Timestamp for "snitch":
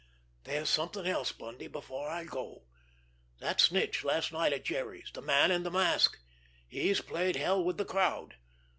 3.61-4.03